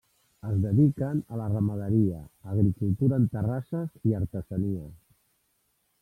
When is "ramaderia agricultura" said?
1.51-3.19